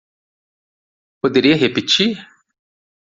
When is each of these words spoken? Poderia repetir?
Poderia 1.21 1.55
repetir? 1.61 2.27